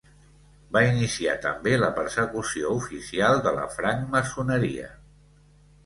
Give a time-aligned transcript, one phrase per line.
[0.77, 4.93] Va iniciar també la persecució oficial de la francmaçoneria.